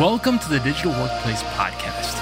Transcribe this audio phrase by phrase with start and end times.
[0.00, 2.18] Welcome to the Digital Workplace Podcast.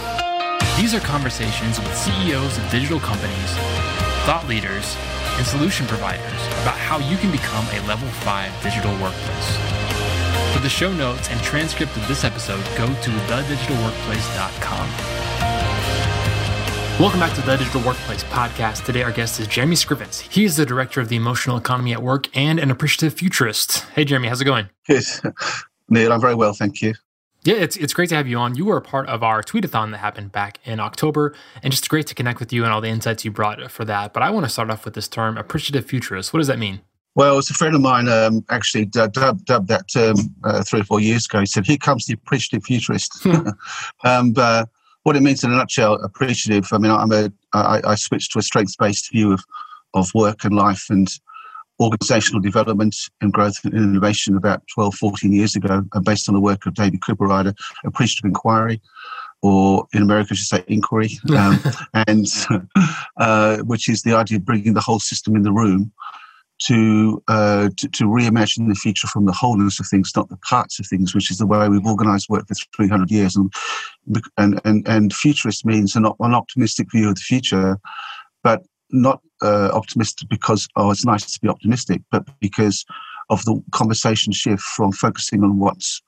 [0.76, 3.50] These are conversations with CEOs of digital companies,
[4.26, 4.94] thought leaders,
[5.39, 9.57] and solution providers about how you can become a level 5 digital workplace.
[10.53, 14.89] For the show notes and transcript of this episode, go to thedigitalworkplace.com.
[17.00, 18.84] Welcome back to the Digital Workplace Podcast.
[18.84, 20.20] Today, our guest is Jeremy Scrivens.
[20.20, 23.86] He is the director of the emotional economy at work and an appreciative futurist.
[23.95, 24.68] Hey, Jeremy, how's it going?
[24.91, 25.23] Yes,
[25.89, 26.93] Neil, I'm very well, thank you.
[27.45, 28.55] Yeah, it's it's great to have you on.
[28.55, 32.06] You were a part of our tweetathon that happened back in October, and just great
[32.06, 34.12] to connect with you and all the insights you brought for that.
[34.12, 36.33] But I want to start off with this term, appreciative futurist.
[36.33, 36.83] What does that mean?
[37.14, 40.84] Well, it's a friend of mine um, actually dubbed, dubbed that term uh, three or
[40.84, 41.41] four years ago.
[41.41, 43.48] He said, "Here comes the appreciative futurist." Hmm.
[44.05, 44.69] um, but
[45.02, 46.69] what it means in a nutshell, appreciative.
[46.72, 49.45] I mean, I'm a I, I switched to a strengths-based view of
[49.95, 51.09] of work and life, and
[51.81, 56.41] organizational development and growth and innovation about 12, 14 years ago, uh, based on the
[56.41, 58.81] work of David Cooperrider, appreciative inquiry,
[59.42, 61.59] or in America, I should say inquiry, um,
[62.06, 62.27] and
[63.17, 65.92] uh, which is the idea of bringing the whole system in the room
[66.67, 70.79] to, uh, to, to reimagine the future from the wholeness of things, not the parts
[70.79, 73.34] of things, which is the way we've organised work for 300 years.
[73.34, 73.53] And
[74.36, 77.79] and and, and futurist means an, an optimistic view of the future,
[78.45, 78.62] but
[78.93, 82.85] not uh, optimistic because oh it's nice to be optimistic, but because
[83.31, 86.03] of the conversation shift from focusing on what's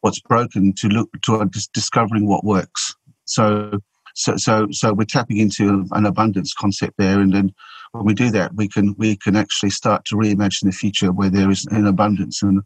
[0.00, 2.94] what's broken to look to discovering what works.
[3.24, 3.78] So
[4.14, 7.54] so so so we're tapping into an abundance concept there, and then
[7.92, 11.30] when we do that, we can we can actually start to reimagine the future where
[11.30, 12.62] there is an abundance and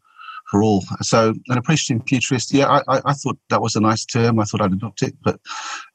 [0.51, 0.83] for all.
[1.03, 4.41] So an appreciative futurist, yeah, I, I, thought that was a nice term.
[4.41, 5.39] I thought I'd adopt it, but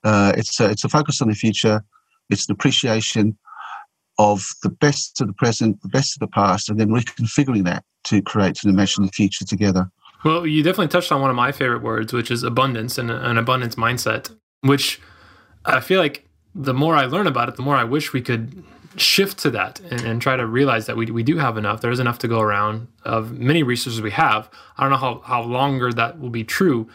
[0.04, 1.84] uh, it's a, it's a focus on the future.
[2.30, 3.38] It's an appreciation
[4.20, 7.84] of the best of the present, the best of the past, and then reconfiguring that
[8.06, 9.90] to create an imagined future together.
[10.24, 13.38] Well, you definitely touched on one of my favorite words, which is abundance and an
[13.38, 15.02] abundance mindset, which
[15.66, 18.64] I feel like the more I learn about it, the more I wish we could
[18.96, 21.82] shift to that and, and, try to realize that we, we do have enough.
[21.82, 24.50] There's enough to go around of many resources we have.
[24.78, 26.88] I don't know how, how longer that will be true,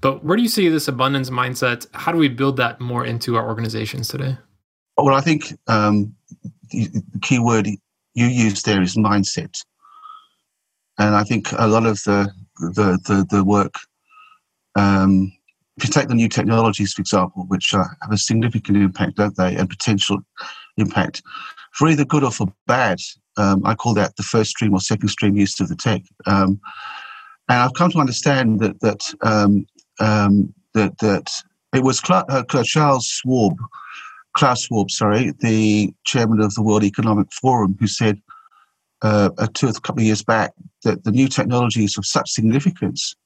[0.00, 1.86] but where do you see this abundance mindset?
[1.94, 4.36] How do we build that more into our organizations today?
[4.98, 6.14] Well, I think um,
[6.70, 9.62] the, key word you use there is mindset,
[10.98, 13.74] and I think a lot of the the the, the work.
[14.76, 15.32] Um,
[15.76, 19.36] if you take the new technologies, for example, which uh, have a significant impact, don't
[19.36, 20.18] they, and potential
[20.78, 21.22] impact,
[21.72, 22.98] for either good or for bad,
[23.36, 26.02] um, I call that the first stream or second stream use of the tech.
[26.24, 26.60] Um,
[27.48, 29.66] and I've come to understand that that um,
[30.00, 31.30] um that that
[31.74, 33.56] it was uh, Charles Schwab
[34.36, 38.20] Klaus Schwab, sorry, the chairman of the World Economic Forum, who said
[39.02, 40.52] uh, a, two, a couple of years back
[40.84, 43.16] that the new technology is of such significance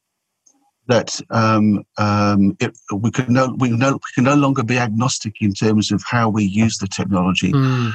[0.87, 5.34] that um, um, it, we, can no, we, no, we can no longer be agnostic
[5.41, 7.53] in terms of how we use the technology.
[7.53, 7.93] Mm.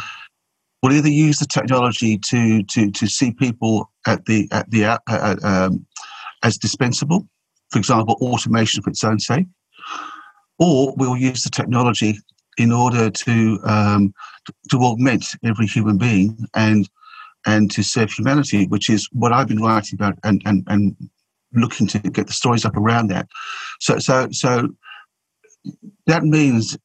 [0.84, 4.98] We'll either use the technology to, to, to see people at the, at the, uh,
[5.08, 5.86] uh, um,
[6.44, 7.28] as dispensable,
[7.72, 9.48] for example, automation for its own sake,
[10.60, 12.20] or we'll use the technology
[12.58, 14.14] in order to um,
[14.70, 16.90] to augment every human being and
[17.46, 20.96] and to serve humanity, which is what I've been writing about and and, and
[21.54, 23.28] looking to get the stories up around that.
[23.80, 24.70] So so so
[26.06, 26.78] that means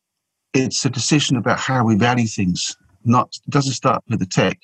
[0.53, 2.77] it's a decision about how we value things.
[3.05, 4.59] Not doesn't start with the tech.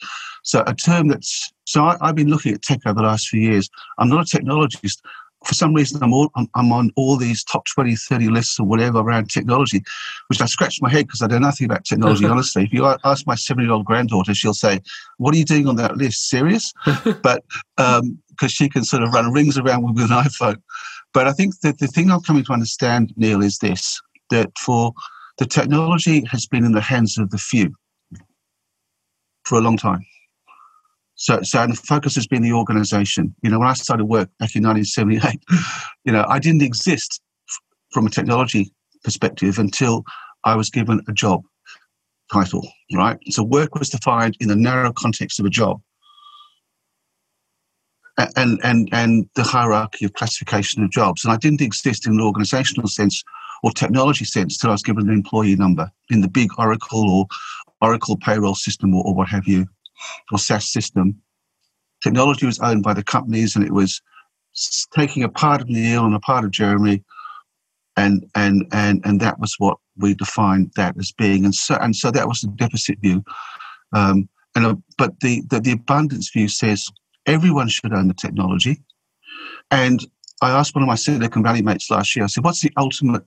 [0.44, 3.40] So a term that's so I, I've been looking at tech over the last few
[3.40, 3.70] years.
[3.98, 4.98] I'm not a technologist
[5.46, 8.66] for some reason I'm, all, I'm, I'm, on all these top 20, 30 lists or
[8.66, 9.82] whatever around technology,
[10.28, 12.64] which I scratch my head because I know nothing about technology, honestly.
[12.64, 14.80] If you ask my seven year old granddaughter, she'll say,
[15.18, 16.28] What are you doing on that list?
[16.28, 16.72] Serious?
[17.22, 17.44] but
[17.76, 20.60] because um, she can sort of run rings around with an iPhone.
[21.14, 24.92] But I think that the thing I'm coming to understand, Neil, is this that for
[25.38, 27.72] the technology has been in the hands of the few
[29.44, 30.04] for a long time.
[31.16, 33.34] So, so and the focus has been the organization.
[33.42, 35.42] You know, when I started work back in 1978,
[36.04, 37.20] you know, I didn't exist
[37.90, 40.04] from a technology perspective until
[40.44, 41.42] I was given a job
[42.30, 43.18] title, right?
[43.30, 45.80] So work was defined in the narrow context of a job.
[48.34, 51.22] And, and, and the hierarchy of classification of jobs.
[51.22, 53.22] And I didn't exist in an organizational sense
[53.62, 57.26] or technology sense till I was given an employee number in the big Oracle or
[57.82, 59.66] Oracle payroll system or, or what have you
[60.32, 61.20] or SaaS system.
[62.02, 64.00] Technology was owned by the companies, and it was
[64.94, 67.02] taking a part of Neil and a part of Jeremy,
[67.96, 71.96] and and and and that was what we defined that as being, and so and
[71.96, 73.24] so that was the deficit view.
[73.94, 76.86] Um, and uh, but the, the the abundance view says
[77.26, 78.82] everyone should own the technology,
[79.70, 80.06] and
[80.42, 83.22] I asked one of my Silicon Valley mates last year, I said, what's the ultimate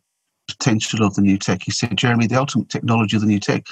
[0.50, 1.64] potential of the new tech?
[1.64, 3.66] He said, Jeremy, the ultimate technology of the new tech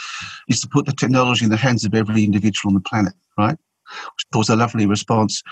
[0.48, 3.58] is to put the technology in the hands of every individual on the planet, right?
[3.58, 5.44] Which was a lovely response.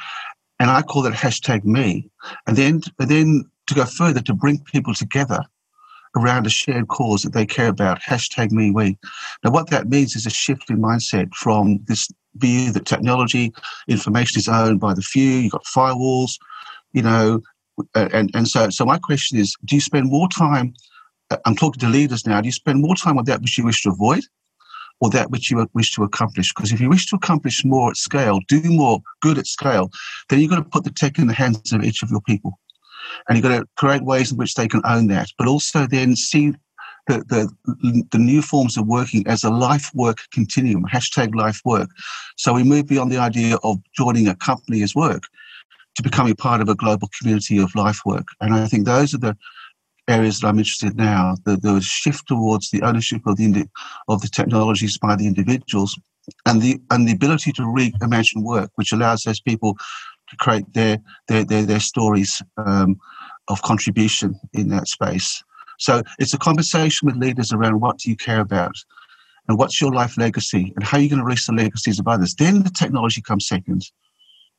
[0.59, 2.09] And I call that hashtag me.
[2.47, 5.41] And then, and then to go further, to bring people together
[6.15, 8.97] around a shared cause that they care about, hashtag me we.
[9.43, 13.53] Now, what that means is a shift in mindset from this view that technology,
[13.87, 16.37] information is owned by the few, you've got firewalls,
[16.93, 17.41] you know,
[17.93, 20.73] and, and so, so my question is, do you spend more time,
[21.45, 23.81] I'm talking to leaders now, do you spend more time on that which you wish
[23.83, 24.23] to avoid
[25.01, 26.53] or that which you wish to accomplish?
[26.53, 29.91] Because if you wish to accomplish more at scale, do more good at scale,
[30.29, 32.59] then you've got to put the tech in the hands of each of your people
[33.27, 36.15] and you've got to create ways in which they can own that, but also then
[36.15, 36.53] see
[37.07, 41.89] the, the, the new forms of working as a life work continuum, hashtag life work.
[42.35, 45.23] So we move beyond the idea of joining a company as work
[45.95, 48.27] to becoming part of a global community of life work.
[48.41, 49.37] And I think those are the
[50.07, 53.67] areas that I'm interested in now, the, the shift towards the ownership of the,
[54.07, 55.97] of the technologies by the individuals
[56.45, 59.75] and the, and the ability to reimagine work, which allows those people
[60.29, 60.97] to create their
[61.27, 62.97] their their, their stories um,
[63.47, 65.43] of contribution in that space.
[65.77, 68.75] So it's a conversation with leaders around what do you care about,
[69.47, 72.07] and what's your life legacy, and how are you going to reach the legacies of
[72.07, 72.33] others.
[72.33, 73.83] Then the technology comes second.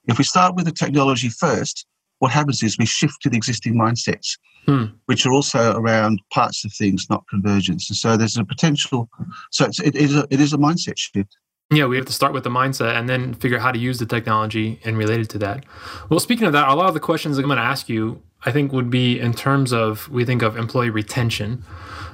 [0.07, 1.87] If we start with the technology first,
[2.19, 4.85] what happens is we shift to the existing mindsets, hmm.
[5.07, 7.91] which are also around parts of things, not convergence.
[7.91, 9.09] And so there's a potential.
[9.51, 11.37] So it's, it, is a, it is a mindset shift.
[11.71, 13.99] Yeah, we have to start with the mindset and then figure out how to use
[13.99, 15.65] the technology and related to that.
[16.09, 18.53] Well, speaking of that, a lot of the questions I'm going to ask you, I
[18.53, 21.65] think, would be in terms of we think of employee retention.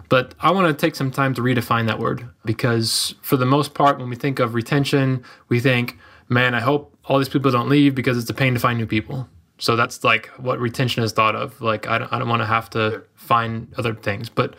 [0.09, 3.75] But I want to take some time to redefine that word because, for the most
[3.75, 7.69] part, when we think of retention, we think, man, I hope all these people don't
[7.69, 9.29] leave because it's a pain to find new people.
[9.59, 11.61] So that's like what retention is thought of.
[11.61, 14.29] Like, I don't, I don't want to have to find other things.
[14.29, 14.55] But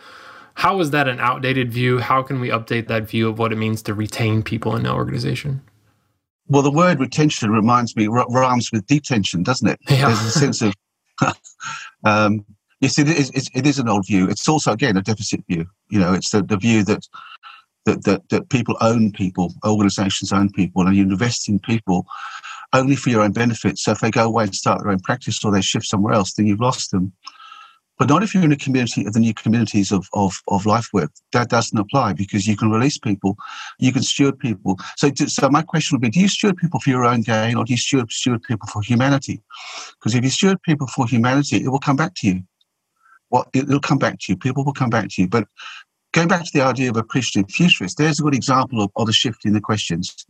[0.54, 1.98] how is that an outdated view?
[1.98, 4.92] How can we update that view of what it means to retain people in an
[4.92, 5.62] organization?
[6.48, 9.78] Well, the word retention reminds me rhymes with detention, doesn't it?
[9.88, 10.06] Yeah.
[10.06, 10.74] There's a sense of
[12.04, 12.44] um,
[12.80, 13.30] yes, it is.
[13.54, 14.28] It is an old view.
[14.28, 15.66] It's also again a deficit view.
[15.88, 17.06] You know, it's the, the view that
[17.86, 22.06] that, that that people own people, organisations own people, and you invest in people
[22.74, 23.78] only for your own benefit.
[23.78, 26.34] So if they go away and start their own practice or they shift somewhere else,
[26.34, 27.12] then you've lost them
[27.98, 30.88] but not if you're in a community of the new communities of, of, of life
[30.92, 31.12] work.
[31.32, 33.36] That doesn't apply because you can release people,
[33.78, 34.78] you can steward people.
[34.96, 37.64] So, so my question would be: Do you steward people for your own gain, or
[37.64, 39.42] do you steward, steward people for humanity?
[39.98, 42.42] Because if you steward people for humanity, it will come back to you.
[43.30, 44.36] Well, it'll come back to you.
[44.36, 45.28] People will come back to you.
[45.28, 45.46] But
[46.12, 49.12] going back to the idea of appreciative futurists, there's a good example of, of a
[49.12, 50.26] shift in the questions.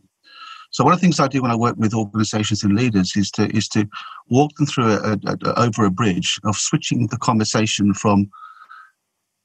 [0.75, 3.31] So one of the things I do when I work with organisations and leaders is
[3.31, 3.87] to is to
[4.29, 8.29] walk them through a, a, a, over a bridge of switching the conversation from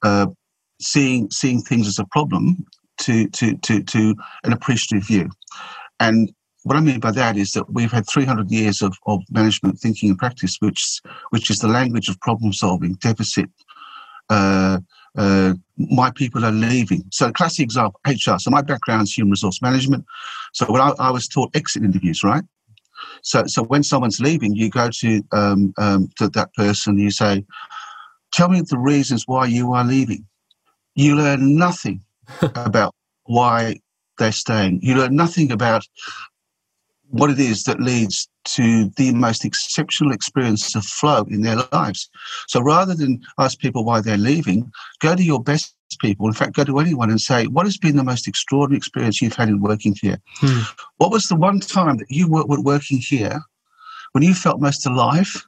[0.03, 0.27] uh,
[0.81, 2.67] seeing seeing things as a problem
[3.03, 5.31] to to to to an appreciative view.
[6.01, 6.33] And
[6.65, 10.09] what I mean by that is that we've had 300 years of, of management thinking
[10.11, 13.51] and practice, which which is the language of problem solving, deficit.
[14.29, 14.81] Uh,
[15.17, 17.05] uh, my people are leaving.
[17.11, 18.39] So, classic example, HR.
[18.39, 20.05] So, my background is human resource management.
[20.53, 22.45] So, when I, I was taught exit interviews, right?
[23.23, 27.45] So, so when someone's leaving, you go to um, um, to that person, you say,
[28.33, 30.27] "Tell me the reasons why you are leaving."
[30.95, 32.03] You learn nothing
[32.43, 33.81] about why
[34.19, 34.81] they're staying.
[34.83, 35.85] You learn nothing about
[37.09, 42.09] what it is that leads to the most exceptional experience of flow in their lives.
[42.49, 44.71] So rather than ask people why they're leaving,
[45.01, 46.27] go to your best people.
[46.27, 49.37] In fact, go to anyone and say, what has been the most extraordinary experience you've
[49.37, 50.19] had in working here?
[50.37, 50.63] Hmm.
[50.97, 53.41] What was the one time that you were working here
[54.13, 55.47] when you felt most alive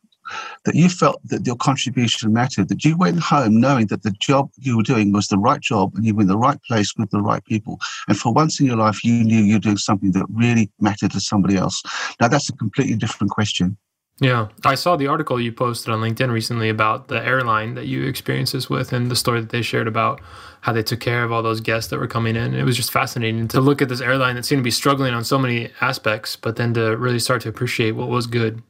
[0.64, 4.50] that you felt that your contribution mattered, that you went home knowing that the job
[4.58, 7.10] you were doing was the right job and you were in the right place with
[7.10, 7.78] the right people.
[8.08, 11.12] And for once in your life, you knew you were doing something that really mattered
[11.12, 11.82] to somebody else.
[12.20, 13.76] Now, that's a completely different question.
[14.20, 18.04] Yeah, I saw the article you posted on LinkedIn recently about the airline that you
[18.04, 20.20] experienced this with and the story that they shared about
[20.60, 22.54] how they took care of all those guests that were coming in.
[22.54, 25.24] It was just fascinating to look at this airline that seemed to be struggling on
[25.24, 28.62] so many aspects, but then to really start to appreciate what was good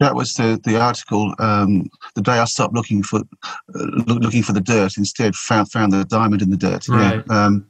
[0.00, 1.34] that was the the article.
[1.38, 5.92] Um, the day I stopped looking for uh, looking for the dirt, instead found found
[5.92, 6.88] the diamond in the dirt.
[6.88, 7.22] Right.
[7.26, 7.46] Yeah.
[7.46, 7.66] Um,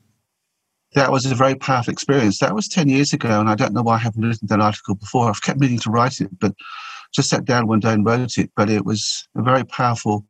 [0.94, 2.38] that was a very powerful experience.
[2.38, 4.94] That was ten years ago, and I don't know why I haven't written that article
[4.94, 5.28] before.
[5.28, 6.54] I've kept meaning to write it, but
[7.14, 8.50] just sat down one day and wrote it.
[8.56, 10.25] But it was a very powerful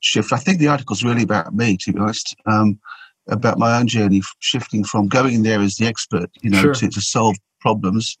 [0.00, 0.32] shift.
[0.32, 2.36] I think the article's really about me, to be honest.
[2.46, 2.80] Um,
[3.28, 6.74] about my own journey, shifting from going there as the expert, you know, sure.
[6.74, 8.18] to, to solve problems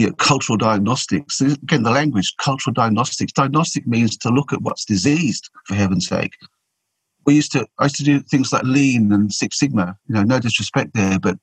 [0.00, 1.42] you know, cultural diagnostics.
[1.42, 3.34] Again, the language, cultural diagnostics.
[3.34, 6.32] Diagnostic means to look at what's diseased, for heaven's sake.
[7.26, 9.94] We used to, I used to do things like lean and Six Sigma.
[10.08, 11.36] You know, no disrespect there, but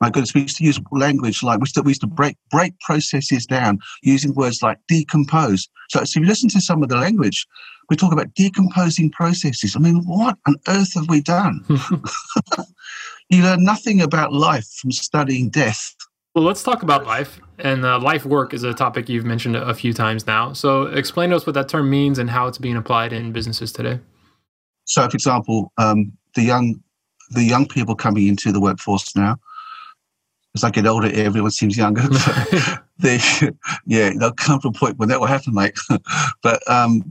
[0.00, 2.36] my goodness, we used to use language like we used to, we used to break
[2.48, 5.68] break processes down using words like decompose.
[5.90, 7.44] So, so if you listen to some of the language,
[7.90, 9.74] we talk about decomposing processes.
[9.74, 11.64] I mean, what on earth have we done?
[13.30, 15.96] you learn nothing about life from studying death.
[16.36, 17.40] Well, let's talk about life.
[17.58, 20.52] And uh, life work is a topic you've mentioned a few times now.
[20.52, 23.72] So, explain to us what that term means and how it's being applied in businesses
[23.72, 24.00] today.
[24.84, 26.78] So, for example, um, the young
[27.30, 29.38] the young people coming into the workforce now.
[30.54, 32.02] As I get older, everyone seems younger.
[32.98, 33.18] they,
[33.86, 35.78] yeah, they'll come to a point when that will happen, mate.
[36.42, 37.02] but um,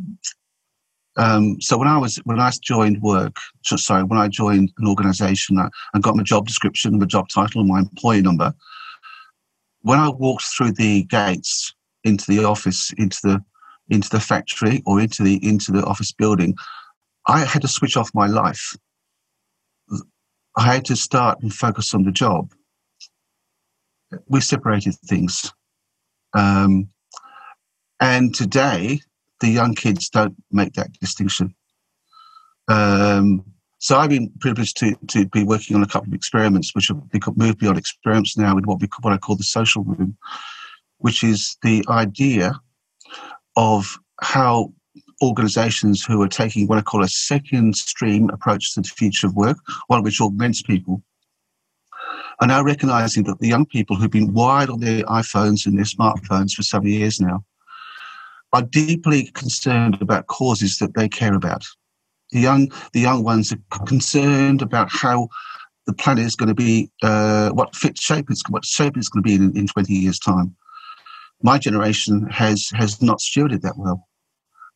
[1.17, 5.58] um, so when I was when I joined work, sorry, when I joined an organisation,
[5.58, 8.53] I, I got my job description, my job title, and my employee number
[9.85, 11.71] when I walked through the gates
[12.03, 13.45] into the office, into the
[13.89, 16.55] into the factory or into the into the office building,
[17.27, 18.75] I had to switch off my life.
[20.57, 22.51] I had to start and focus on the job.
[24.27, 25.53] We separated things.
[26.33, 26.89] Um,
[27.99, 29.01] and today,
[29.39, 31.53] the young kids don't make that distinction.
[32.67, 33.45] Um,
[33.85, 37.37] so I've been privileged to, to be working on a couple of experiments, which have
[37.37, 40.17] moved beyond experiments now with what we what I call the social room,
[40.97, 42.59] which is the idea
[43.55, 44.73] of how
[45.21, 49.35] organizations who are taking what I call a second stream approach to the future of
[49.35, 51.03] work, one which augments people,
[52.41, 55.85] are now recognizing that the young people who've been wired on their iPhones and their
[55.85, 57.45] smartphones for some years now
[58.51, 61.63] are deeply concerned about causes that they care about
[62.32, 65.29] the young the young ones are concerned about how
[65.86, 69.24] the planet is going to be, uh, what fit shape it's what shape it's going
[69.24, 70.55] to be in, in 20 years' time.
[71.41, 74.08] My generation has has not stewarded that well,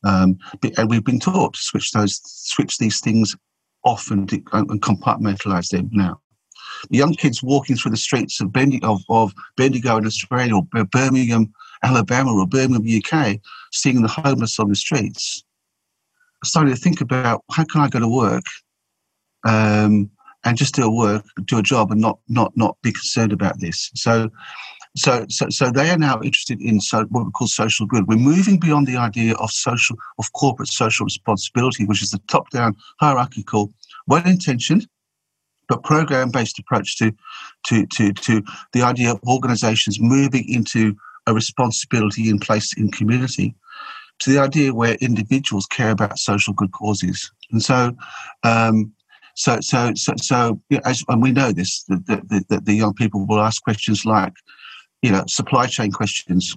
[0.04, 0.38] um,
[0.78, 3.36] and we've been taught to switch those switch these things
[3.84, 6.20] off and, and compartmentalize them now.
[6.90, 10.86] The young kids walking through the streets of, Bendigo, of, of Bendigo in Australia or
[10.86, 11.52] Birmingham,
[11.82, 13.40] Alabama or Birmingham, UK,
[13.72, 15.44] seeing the homeless on the streets
[16.44, 18.44] started to think about how can I go to work
[19.46, 20.10] um,
[20.44, 23.60] and just do a work, do a job, and not not not be concerned about
[23.60, 23.92] this.
[23.96, 24.30] So.
[24.98, 28.08] So, so, so they are now interested in so, what we call social good.
[28.08, 32.76] We're moving beyond the idea of social, of corporate social responsibility, which is the top-down
[33.00, 33.72] hierarchical,
[34.08, 34.88] well-intentioned,
[35.68, 37.14] but program-based approach to,
[37.68, 38.44] to, to, to
[38.74, 40.96] the idea of organisations moving into
[41.28, 43.56] a responsibility in place in community
[44.20, 47.32] to the idea where individuals care about social good causes.
[47.52, 47.96] And so,
[48.44, 48.94] um,
[49.36, 53.64] so, so, so, so as, and we know this, that the, young people will ask
[53.64, 54.34] questions like,
[55.02, 56.56] you know, supply chain questions.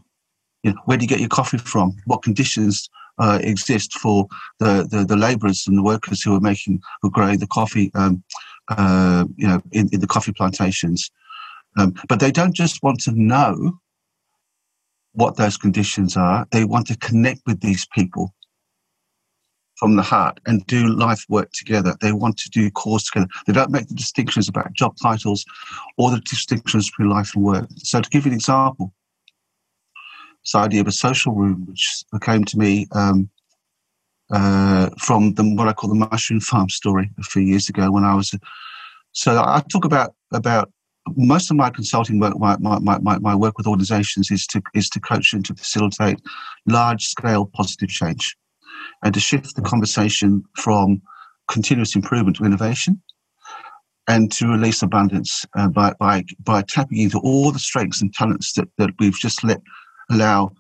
[0.65, 1.97] You know, where do you get your coffee from?
[2.07, 2.89] What conditions
[3.19, 4.27] uh, exist for
[4.59, 7.93] the, the, the labourers and the workers who are making, who are growing the coffee,
[7.95, 8.23] um,
[8.69, 11.11] uh, you know, in, in the coffee plantations?
[11.79, 13.79] Um, but they don't just want to know
[15.13, 16.47] what those conditions are.
[16.51, 18.35] They want to connect with these people
[19.77, 21.97] from the heart and do life work together.
[22.01, 23.27] They want to do cause together.
[23.47, 25.45] They don't make the distinctions about job titles
[25.99, 27.69] or the distinctions between life and work.
[27.79, 28.93] So, to give you an example,
[30.45, 33.29] this idea of a social room, which came to me um,
[34.31, 38.05] uh, from the, what I call the mushroom farm story a few years ago when
[38.05, 38.35] I was.
[39.13, 40.71] So I talk about about
[41.17, 44.89] most of my consulting work, my, my, my, my work with organizations is to, is
[44.91, 46.21] to coach and to facilitate
[46.67, 48.37] large scale positive change
[49.03, 51.03] and to shift the conversation from
[51.49, 53.01] continuous improvement to innovation
[54.09, 58.53] and to release abundance uh, by, by, by tapping into all the strengths and talents
[58.55, 59.61] that, that we've just let
[60.11, 60.51] allow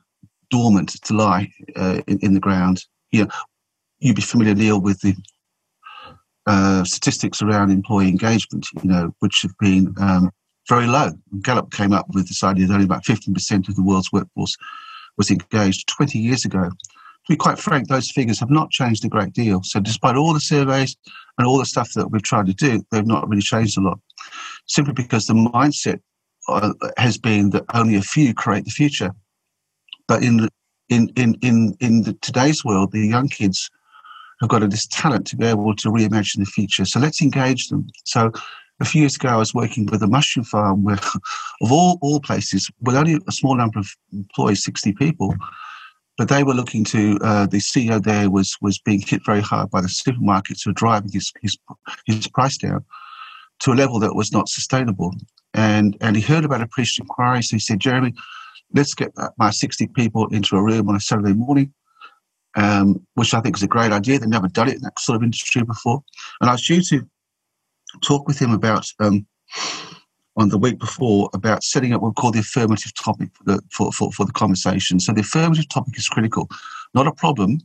[0.51, 2.85] dormant to lie uh, in, in the ground.
[3.11, 3.31] You know,
[3.99, 5.17] you'd be familiar, Neil, with the
[6.47, 10.31] uh, statistics around employee engagement, you know, which have been um,
[10.69, 11.11] very low.
[11.43, 14.57] Gallup came up with this idea that only about 15% of the world's workforce
[15.17, 16.69] was engaged 20 years ago.
[16.69, 19.61] To be quite frank, those figures have not changed a great deal.
[19.63, 20.97] So, despite all the surveys
[21.39, 24.01] and all the stuff that we've tried to do, they've not really changed a lot.
[24.67, 26.01] Simply because the mindset
[26.49, 29.13] uh, has been that only a few create the future.
[30.09, 30.49] But in
[30.89, 33.71] in in in in the, today's world, the young kids
[34.43, 36.85] have got this talent to be able to reimagine the future.
[36.85, 37.87] So let's engage them.
[38.05, 38.33] So
[38.81, 40.97] a few years ago, I was working with a mushroom farm where,
[41.63, 45.35] of all, all places, with only a small number of employees, 60 people,
[46.19, 49.71] but they were looking to, uh, the CEO there was, was being hit very hard
[49.71, 51.57] by the supermarkets who were driving his, his,
[52.07, 52.85] his price down
[53.61, 55.15] to a level that was not sustainable.
[55.55, 58.13] And, and he heard about a priest inquiry, so he said, Jeremy,
[58.75, 61.73] let's get my 60 people into a room on a Saturday morning,
[62.57, 64.19] um, which I think is a great idea.
[64.19, 66.03] They've never done it in that sort of industry before.
[66.41, 67.07] And I was due to
[68.03, 69.27] talk with him about um,
[70.37, 73.63] on the week before about setting up what we call the affirmative topic for the,
[73.71, 74.99] for, for, for the conversation.
[74.99, 76.49] So the affirmative topic is critical,
[76.95, 77.59] not a problem,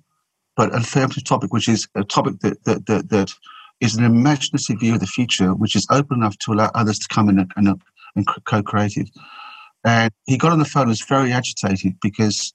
[0.56, 3.34] but an affirmative topic, which is a topic that, that, that, that
[3.80, 7.08] is an imaginative view of the future, which is open enough to allow others to
[7.08, 7.82] come in and, and,
[8.16, 9.08] and co-creative.
[9.86, 12.54] And he got on the phone and was very agitated because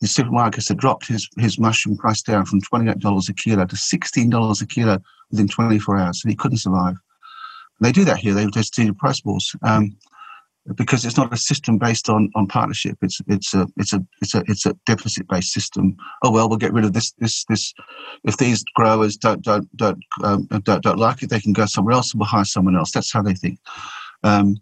[0.00, 4.62] the supermarkets had dropped his, his mushroom price down from $28 a kilo to $16
[4.62, 4.98] a kilo
[5.30, 6.96] within 24 hours, and he couldn't survive.
[7.80, 8.34] They do that here.
[8.34, 9.96] They just do price wars um,
[10.74, 12.98] because it's not a system based on, on partnership.
[13.02, 15.96] It's it's a it's a it's a it's a deficit based system.
[16.24, 17.72] Oh well, we'll get rid of this this this.
[18.24, 21.94] If these growers don't don't don't um, don't, don't like it, they can go somewhere
[21.94, 22.90] else and we'll hire someone else.
[22.90, 23.60] That's how they think.
[24.24, 24.56] Um,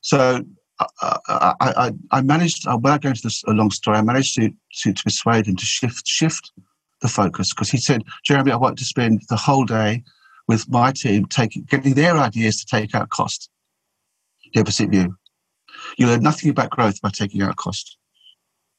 [0.00, 0.44] so
[0.80, 4.50] I, I, I, managed, without going into this a long story, I managed to,
[4.82, 6.52] to, to persuade him to shift shift
[7.00, 10.04] the focus because he said, Jeremy, I want to spend the whole day
[10.46, 13.50] with my team taking getting their ideas to take out cost.
[14.54, 15.16] Deficit view.
[15.96, 17.96] You learn nothing about growth by taking out cost.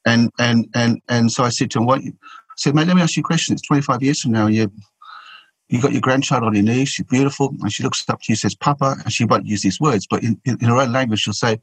[0.06, 2.12] And and and and so I said to him, what I
[2.56, 3.52] said, mate, let me ask you a question.
[3.52, 4.70] It's 25 years from now, you
[5.70, 8.36] you got your grandchild on your knee, she's beautiful, and she looks up to you,
[8.36, 11.20] says, Papa, and she won't use these words, but in, in, in her own language,
[11.20, 11.60] she'll say,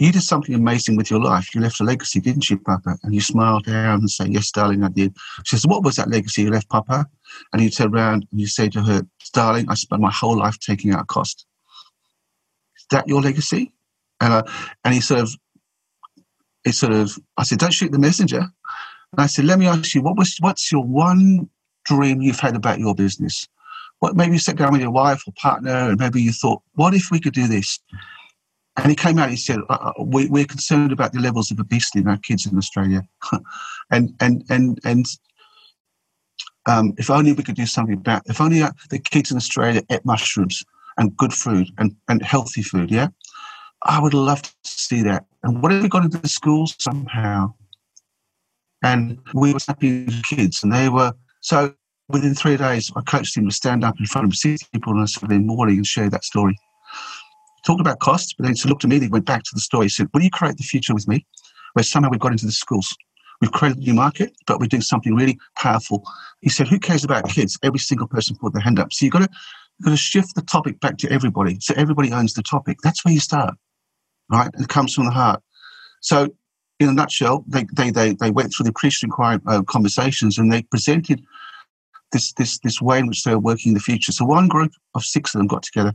[0.00, 1.54] you did something amazing with your life.
[1.54, 2.96] You left a legacy, didn't you, Papa?
[3.02, 5.14] And you smile down and say, Yes, darling, I did.
[5.44, 7.06] She says, What was that legacy you left, Papa?
[7.52, 9.02] And you turn around and you say to her,
[9.34, 11.44] Darling, I spent my whole life taking out cost.
[12.78, 13.72] Is that your legacy?
[14.22, 14.42] And, uh,
[14.84, 15.34] and he sort of,
[16.64, 18.38] he sort of, I said, Don't shoot the messenger.
[18.38, 21.50] And I said, Let me ask you, what was, what's your one
[21.84, 23.46] dream you've had about your business?
[23.98, 26.94] What maybe you sat down with your wife or partner and maybe you thought, What
[26.94, 27.78] if we could do this?
[28.76, 31.60] And he came out he said, uh, uh we, We're concerned about the levels of
[31.60, 33.02] obesity in our kids in Australia.
[33.90, 35.06] and and and and
[36.66, 39.82] um, if only we could do something about if only uh, the kids in Australia
[39.90, 40.62] ate mushrooms
[40.98, 43.08] and good food and, and healthy food, yeah?
[43.82, 45.24] I would love to see that.
[45.42, 47.54] And what if we got into the schools somehow?
[48.82, 51.74] And we were happy kids, and they were so
[52.08, 55.02] within three days, I coached him to stand up in front of 60 people on
[55.02, 56.58] a Saturday morning and share that story
[57.64, 59.86] talked about costs, but then he looked at me, they went back to the story.
[59.86, 61.26] He said, Will you create the future with me?
[61.74, 62.96] Where somehow we've got into the schools.
[63.40, 66.04] We've created a new market, but we're doing something really powerful.
[66.40, 67.58] He said, Who cares about kids?
[67.62, 68.92] Every single person put their hand up.
[68.92, 69.28] So you've got to,
[69.78, 71.58] you've got to shift the topic back to everybody.
[71.60, 72.78] So everybody owns the topic.
[72.82, 73.54] That's where you start,
[74.30, 74.50] right?
[74.58, 75.42] It comes from the heart.
[76.00, 76.28] So,
[76.78, 80.62] in a nutshell, they, they, they, they went through the pre-inquiry uh, conversations and they
[80.62, 81.22] presented
[82.10, 84.12] this, this, this way in which they were working in the future.
[84.12, 85.94] So one group of six of them got together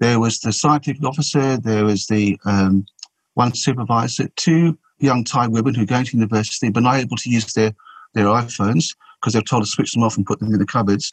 [0.00, 2.86] there was the scientific officer, there was the um,
[3.34, 7.30] one supervisor, two young Thai women who are going to university but not able to
[7.30, 7.72] use their,
[8.14, 11.10] their iPhones because they're told to switch them off and put them in the cupboards,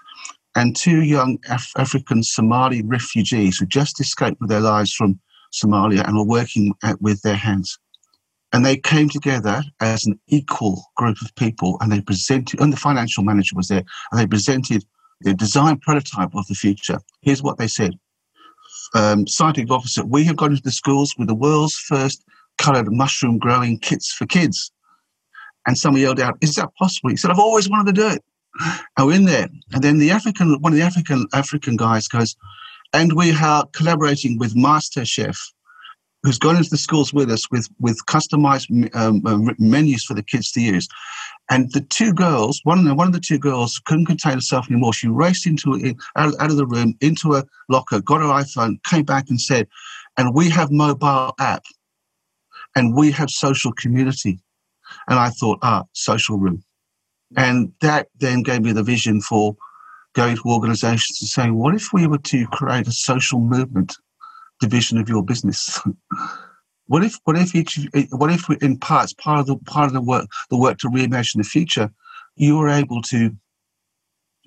[0.55, 5.19] and two young Af- African Somali refugees who just escaped with their lives from
[5.53, 7.79] Somalia and were working at, with their hands.
[8.53, 12.77] And they came together as an equal group of people and they presented, and the
[12.77, 14.83] financial manager was there, and they presented
[15.21, 16.99] the design prototype of the future.
[17.21, 17.93] Here's what they said
[18.93, 22.23] um, scientific officer, we have gone into the schools with the world's first
[22.57, 24.71] coloured mushroom growing kits for kids.
[25.65, 28.23] And someone yelled out, "Is that possible?" He said, "I've always wanted to do it."
[28.97, 32.35] And we're in there, and then the African, one of the African African guys goes,
[32.93, 35.39] "And we are collaborating with Master Chef,
[36.23, 40.23] who's gone into the schools with us with with customized um, uh, menus for the
[40.23, 40.87] kids to use.
[41.51, 44.93] And the two girls, one one of the two girls couldn't contain herself anymore.
[44.93, 49.03] She raced into out, out of the room into a locker, got her iPhone, came
[49.03, 49.67] back and said,
[50.17, 51.63] "And we have mobile app,
[52.75, 54.39] and we have social community."
[55.07, 56.63] And I thought, ah, social room,
[57.37, 59.55] and that then gave me the vision for
[60.13, 63.95] going to organizations and saying, what if we were to create a social movement
[64.61, 65.81] division of your business.
[66.91, 70.01] what if what if each what if in parts part of the part of the
[70.01, 71.89] work the work to reimagine the future,
[72.35, 73.33] you were able to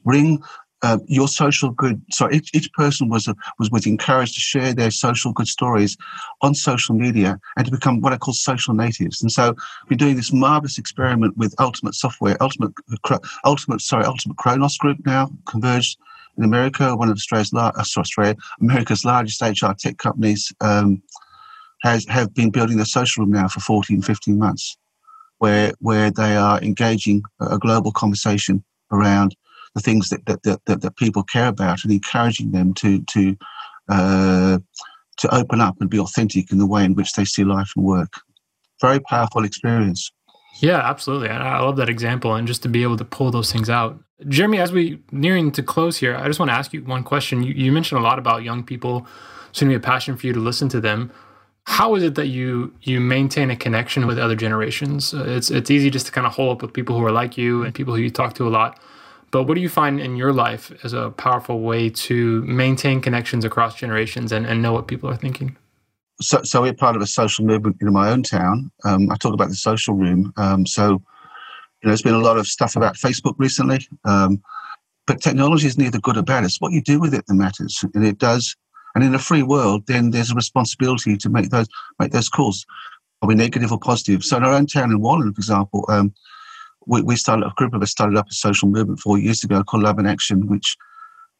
[0.05, 0.43] bring
[0.83, 2.03] uh, your social good.
[2.11, 3.27] So each, each person was
[3.59, 5.97] was was encouraged to share their social good stories
[6.43, 9.23] on social media and to become what I call social natives.
[9.23, 9.57] And so
[9.89, 12.73] we're doing this marvelous experiment with Ultimate Software, Ultimate
[13.47, 15.99] Ultimate sorry Ultimate Kronos Group now converged
[16.37, 21.01] in America, one of Australia's uh, Australia, America's largest HR tech companies, um,
[21.85, 24.77] has have been building a social room now for 14, 15 months,
[25.39, 29.37] where where they are engaging a global conversation around
[29.75, 33.37] the things that that, that, that, that people care about and encouraging them to to
[33.91, 34.59] uh,
[35.19, 37.85] to open up and be authentic in the way in which they see life and
[37.85, 38.15] work.
[38.81, 40.11] Very powerful experience.
[40.61, 41.29] Yeah, absolutely.
[41.29, 44.01] I love that example and just to be able to pull those things out.
[44.29, 47.43] Jeremy, as we nearing to close here, I just want to ask you one question.
[47.43, 49.07] You, you mentioned a lot about young people.
[49.51, 51.13] It's going to be a passion for you to listen to them.
[51.65, 55.15] How is it that you you maintain a connection with other generations?
[55.15, 57.39] Uh, it's it's easy just to kind of hole up with people who are like
[57.39, 58.79] you and people who you talk to a lot.
[59.31, 63.45] But what do you find in your life as a powerful way to maintain connections
[63.45, 65.57] across generations and, and know what people are thinking?
[66.21, 68.71] So, so we're part of a social movement in my own town.
[68.85, 70.33] Um, I talk about the social room.
[70.37, 70.91] Um, so, you
[71.83, 73.89] know, there's been a lot of stuff about Facebook recently.
[74.05, 74.41] Um,
[75.07, 76.45] but technology is neither good or bad.
[76.45, 78.55] It's what you do with it that matters, and it does.
[78.95, 82.65] And in a free world, then there's a responsibility to make those make those calls.
[83.23, 84.23] Are we negative or positive?
[84.23, 86.15] So in our own town in Wallan, for example, um,
[86.87, 89.63] we, we started a group of us started up a social movement four years ago
[89.65, 90.77] called Love in Action, which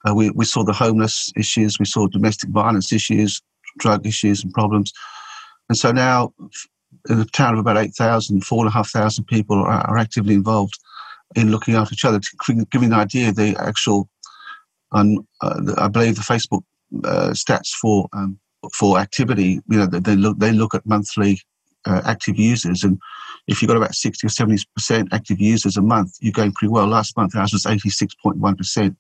[0.09, 3.41] uh, we, we saw the homeless issues, we saw domestic violence issues,
[3.79, 4.93] drug issues and problems.
[5.69, 6.33] And so now,
[7.09, 10.79] in a town of about 8,000, 4,500 people are, are actively involved
[11.37, 14.09] in looking after each other, to give an idea, the actual,
[14.93, 16.63] um, uh, I believe the Facebook
[17.05, 18.39] uh, stats for um,
[18.73, 21.41] for activity, you know, they look they look at monthly
[21.87, 22.83] uh, active users.
[22.83, 22.99] And
[23.47, 26.87] if you've got about 60 or 70% active users a month, you're going pretty well.
[26.87, 28.97] Last month, ours was 86.1%.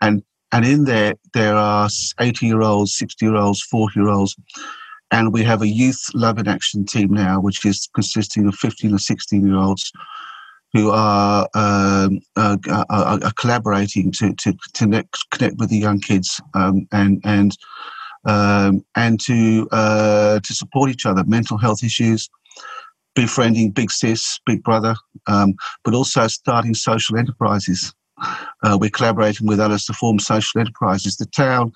[0.00, 0.22] And
[0.54, 1.88] and in there, there are
[2.20, 4.36] 80 year olds, 60 year olds, 40 year olds.
[5.10, 8.94] And we have a youth love in action team now, which is consisting of 15
[8.94, 9.92] or 16 year olds
[10.72, 12.86] who are, um, uh, are,
[13.22, 17.56] are, collaborating to, to, to connect, connect with the young kids um, and, and
[18.24, 21.24] um, and to uh, to support each other.
[21.24, 22.30] Mental health issues,
[23.14, 24.94] befriending Big Sis, Big Brother,
[25.26, 25.54] um,
[25.84, 27.92] but also starting social enterprises.
[28.62, 31.16] Uh, we're collaborating with others to form social enterprises.
[31.16, 31.72] The town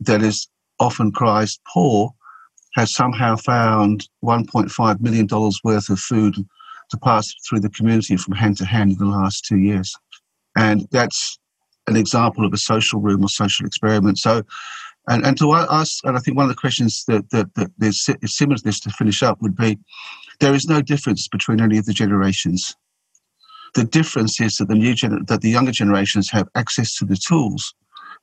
[0.00, 2.12] that is often cries poor
[2.74, 5.26] has somehow found $1.5 million
[5.64, 6.36] worth of food
[6.92, 9.94] to pass through the community from hand to hand in the last two years.
[10.56, 11.38] And that's
[11.88, 14.18] an example of a social room or social experiment.
[14.18, 14.42] So
[15.08, 18.08] and, and to ask, and I think one of the questions that, that, that there's
[18.26, 19.78] similar to this to finish up would be
[20.38, 22.74] there is no difference between any of the generations.
[23.74, 27.16] The difference is that the new gener- that the younger generations have access to the
[27.16, 27.74] tools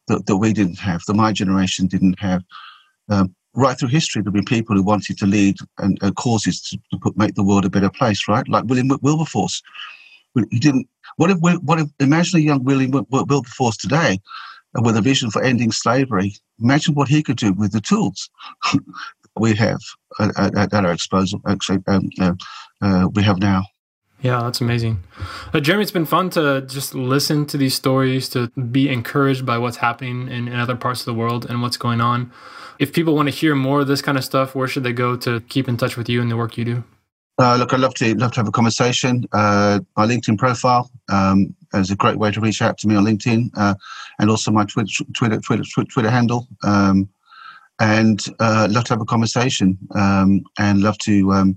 [0.07, 2.43] that, that we didn't have, that my generation didn't have.
[3.09, 6.61] Um, right through history, there have been people who wanted to lead and uh, causes
[6.61, 8.47] to, to put, make the world a better place, right?
[8.47, 9.61] Like William Wilberforce.
[10.51, 10.87] He didn't.
[11.17, 11.39] What if?
[11.39, 11.87] What if?
[11.99, 14.19] Imagine a young William Wilberforce today
[14.75, 16.35] with a vision for ending slavery.
[16.61, 18.29] Imagine what he could do with the tools
[19.39, 19.79] we have
[20.19, 21.41] at, at, at our disposal.
[21.47, 22.33] Actually, um, uh,
[22.81, 23.63] uh, we have now.
[24.21, 25.03] Yeah, that's amazing.
[25.53, 29.57] Uh, Jeremy, it's been fun to just listen to these stories, to be encouraged by
[29.57, 32.31] what's happening in, in other parts of the world and what's going on.
[32.79, 35.15] If people want to hear more of this kind of stuff, where should they go
[35.17, 36.83] to keep in touch with you and the work you do?
[37.37, 39.25] Uh, look, I'd love to love to have a conversation.
[39.31, 43.05] Uh, my LinkedIn profile um, is a great way to reach out to me on
[43.05, 43.75] LinkedIn, uh,
[44.19, 46.47] and also my Twitter Twitter Twitter, Twitter handle.
[46.63, 47.09] Um,
[47.81, 51.55] and uh, love to have a conversation, um, and love to.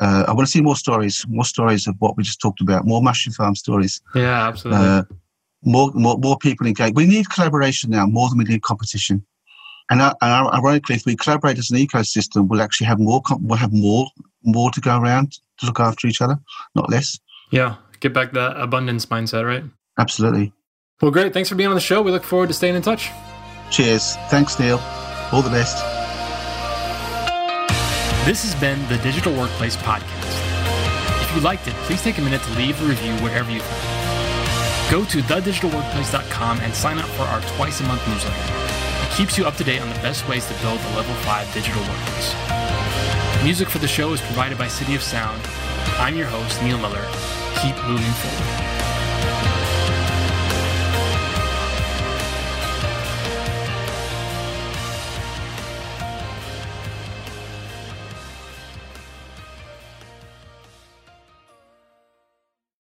[0.00, 2.84] Uh, I want to see more stories, more stories of what we just talked about,
[2.84, 4.00] more mushroom farm stories.
[4.14, 4.86] Yeah, absolutely.
[4.86, 5.02] Uh,
[5.62, 6.96] more, more, more people engaged.
[6.96, 9.24] We need collaboration now more than we need competition.
[9.90, 13.22] And, uh, and ironically, if we collaborate as an ecosystem, we'll actually have more.
[13.40, 14.06] We'll have more
[14.44, 16.38] more to go around to look after each other,
[16.74, 17.18] not less.
[17.50, 19.64] Yeah, get back that abundance mindset, right?
[19.98, 20.52] Absolutely.
[21.00, 21.32] Well, great.
[21.32, 22.02] Thanks for being on the show.
[22.02, 23.10] We look forward to staying in touch.
[23.70, 24.16] Cheers.
[24.28, 24.78] Thanks, Neil.
[25.32, 25.93] All the best.
[28.24, 30.40] This has been the Digital Workplace Podcast.
[31.20, 34.90] If you liked it, please take a minute to leave a review wherever you can.
[34.90, 38.54] Go to thedigitalworkplace.com and sign up for our twice a month newsletter.
[39.04, 41.52] It keeps you up to date on the best ways to build a level 5
[41.52, 43.44] digital workplace.
[43.44, 45.42] Music for the show is provided by City of Sound.
[45.98, 47.04] I'm your host, Neil Miller.
[47.60, 48.63] Keep moving forward.